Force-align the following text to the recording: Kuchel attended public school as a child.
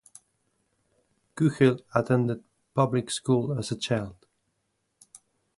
Kuchel 1.35 1.83
attended 1.93 2.43
public 2.73 3.11
school 3.11 3.53
as 3.55 3.71
a 3.71 3.75
child. 3.77 4.15